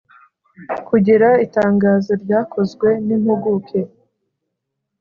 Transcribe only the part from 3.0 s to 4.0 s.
n impuguke.